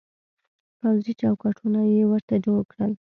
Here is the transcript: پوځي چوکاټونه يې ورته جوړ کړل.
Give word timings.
پوځي 0.79 1.13
چوکاټونه 1.21 1.79
يې 1.93 2.03
ورته 2.11 2.35
جوړ 2.45 2.61
کړل. 2.71 2.91